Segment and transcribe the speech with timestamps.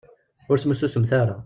[0.51, 1.35] Ur smussusemt ara.